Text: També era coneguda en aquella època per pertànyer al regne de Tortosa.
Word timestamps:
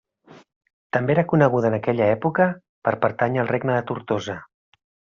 També 0.97 1.13
era 1.15 1.25
coneguda 1.33 1.71
en 1.71 1.77
aquella 1.79 2.09
època 2.15 2.49
per 2.89 2.97
pertànyer 3.07 3.45
al 3.45 3.55
regne 3.55 3.81
de 3.81 3.89
Tortosa. 3.93 4.43